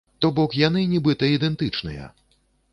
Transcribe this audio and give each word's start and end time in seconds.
То 0.25 0.29
бок, 0.37 0.55
яны 0.61 0.81
нібыта 0.95 1.31
ідэнтычныя. 1.35 2.11